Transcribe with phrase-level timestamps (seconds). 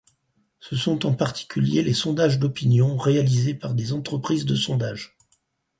[0.59, 5.15] Ce sont en particulier les sondages d'opinion réalisés par des entreprises de sondage.